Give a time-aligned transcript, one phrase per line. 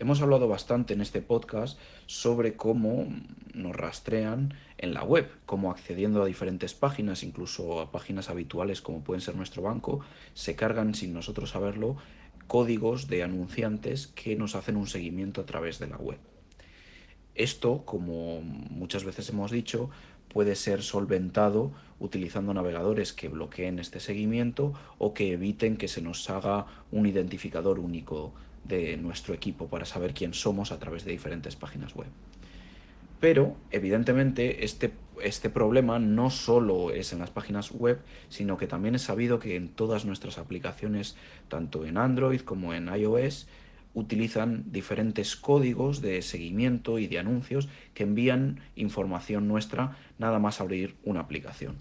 [0.00, 3.06] Hemos hablado bastante en este podcast sobre cómo
[3.52, 9.04] nos rastrean en la web, cómo accediendo a diferentes páginas, incluso a páginas habituales como
[9.04, 10.00] pueden ser nuestro banco,
[10.32, 11.98] se cargan sin nosotros saberlo
[12.46, 16.18] códigos de anunciantes que nos hacen un seguimiento a través de la web.
[17.34, 19.90] Esto, como muchas veces hemos dicho,
[20.32, 26.30] puede ser solventado utilizando navegadores que bloqueen este seguimiento o que eviten que se nos
[26.30, 28.32] haga un identificador único
[28.64, 32.08] de nuestro equipo para saber quién somos a través de diferentes páginas web.
[33.20, 38.94] Pero, evidentemente, este, este problema no solo es en las páginas web, sino que también
[38.94, 41.16] es sabido que en todas nuestras aplicaciones,
[41.48, 43.46] tanto en Android como en iOS,
[43.92, 50.96] utilizan diferentes códigos de seguimiento y de anuncios que envían información nuestra nada más abrir
[51.04, 51.76] una aplicación.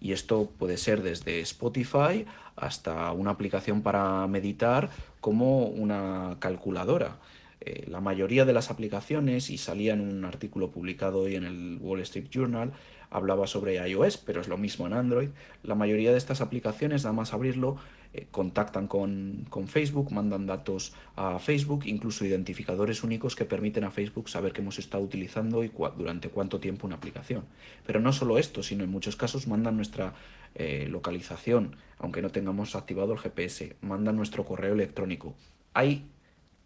[0.00, 2.24] Y esto puede ser desde Spotify
[2.56, 7.16] hasta una aplicación para meditar como una calculadora.
[7.60, 11.78] Eh, la mayoría de las aplicaciones, y salía en un artículo publicado hoy en el
[11.80, 12.72] Wall Street Journal,
[13.10, 15.30] hablaba sobre iOS, pero es lo mismo en Android.
[15.62, 17.76] La mayoría de estas aplicaciones, nada más abrirlo,
[18.14, 23.90] eh, contactan con, con, Facebook, mandan datos a Facebook, incluso identificadores únicos que permiten a
[23.90, 27.44] Facebook saber que hemos estado utilizando y durante cuánto tiempo una aplicación.
[27.86, 30.14] Pero no solo esto, sino en muchos casos mandan nuestra
[30.54, 35.34] eh, localización, aunque no tengamos activado el GPS, mandan nuestro correo electrónico.
[35.74, 36.06] Hay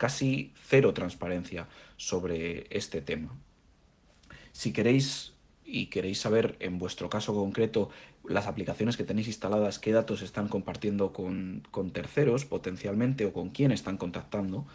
[0.03, 3.39] casi cero transparencia sobre este tema.
[4.51, 7.89] Si queréis y queréis saber en vuestro caso concreto
[8.29, 13.71] las aplicaciones que tenéis instaladas, qué datos están compartiendo con, terceros potencialmente o con quién
[13.71, 14.67] están contactando,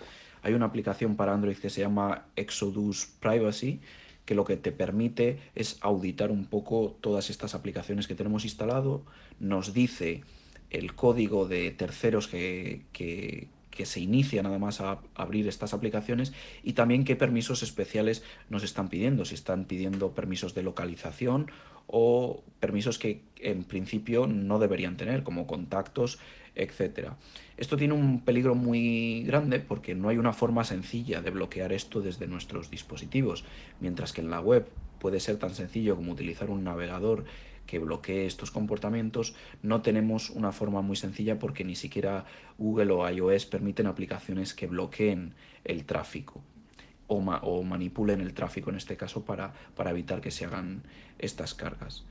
[0.44, 3.82] hay una aplicación para Android que se llama Exodus Privacy
[4.24, 9.04] que lo que te permite es auditar un poco todas estas aplicaciones que tenemos instalado,
[9.42, 10.24] nos dice
[10.70, 16.34] el código de terceros que, que, que se inicia nada más a abrir estas aplicaciones
[16.64, 21.52] y también qué permisos especiales nos están pidiendo, si están pidiendo permisos de localización
[21.86, 26.18] o permisos que en principio no deberían tener, como contactos,
[26.56, 27.12] etc.
[27.56, 32.02] Esto tiene un peligro muy grande porque no hay una forma sencilla de bloquear esto
[32.02, 33.46] desde nuestros dispositivos,
[33.80, 34.68] mientras que en la web
[34.98, 37.26] puede ser tan sencillo como utilizar un navegador
[37.68, 42.26] que bloquee estos comportamientos, no tenemos una forma muy sencilla porque ni siquiera
[42.58, 46.42] Google o iOS permiten aplicaciones que bloqueen el tráfico
[47.08, 50.82] o, manipulen el tráfico en este caso para, para evitar que se hagan
[51.20, 52.04] estas cargas.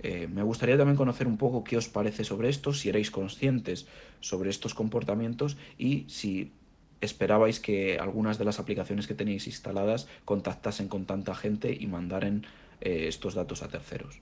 [0.00, 3.86] Eh, me gustaría también conocer un poco qué os parece sobre esto, si erais conscientes
[4.20, 6.52] sobre estos comportamientos y si
[7.00, 12.46] esperabais que algunas de las aplicaciones que tenéis instaladas contactasen con tanta gente y mandaren
[12.80, 14.20] eh, estos datos a terceros.